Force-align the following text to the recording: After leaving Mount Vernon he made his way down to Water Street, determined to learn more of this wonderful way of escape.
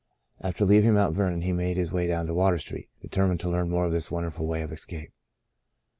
After 0.41 0.65
leaving 0.65 0.95
Mount 0.95 1.15
Vernon 1.15 1.41
he 1.41 1.53
made 1.53 1.77
his 1.77 1.91
way 1.91 2.07
down 2.07 2.25
to 2.25 2.33
Water 2.33 2.57
Street, 2.57 2.89
determined 3.03 3.39
to 3.41 3.49
learn 3.51 3.69
more 3.69 3.85
of 3.85 3.91
this 3.91 4.09
wonderful 4.09 4.47
way 4.47 4.63
of 4.63 4.71
escape. 4.71 5.13